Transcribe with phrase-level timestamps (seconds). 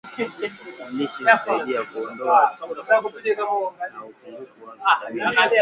[0.17, 0.53] viazi
[0.97, 3.13] lishe husaidia kuondoa utapiamlo
[3.93, 4.73] na upungufu wa
[5.11, 5.49] vitamini A